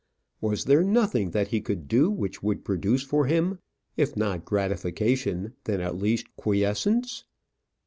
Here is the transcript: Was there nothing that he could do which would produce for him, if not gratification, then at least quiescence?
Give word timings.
Was 0.41 0.65
there 0.65 0.81
nothing 0.83 1.29
that 1.29 1.49
he 1.49 1.61
could 1.61 1.87
do 1.87 2.09
which 2.09 2.41
would 2.41 2.65
produce 2.65 3.03
for 3.03 3.27
him, 3.27 3.59
if 3.95 4.17
not 4.17 4.45
gratification, 4.45 5.53
then 5.65 5.79
at 5.79 5.95
least 5.95 6.25
quiescence? 6.37 7.23